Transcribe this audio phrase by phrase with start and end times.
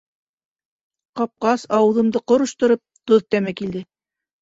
[1.21, 3.89] Ҡапҡас, ауыҙымды ҡороштороп, тоҙ тәме килде...